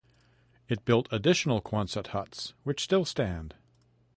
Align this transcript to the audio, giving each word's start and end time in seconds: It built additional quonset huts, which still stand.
It 0.67 0.83
built 0.83 1.07
additional 1.11 1.61
quonset 1.61 2.07
huts, 2.07 2.55
which 2.63 2.81
still 2.81 3.05
stand. 3.05 3.53